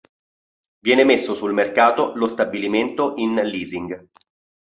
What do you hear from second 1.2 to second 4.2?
sul mercato lo stabilimento in leasing.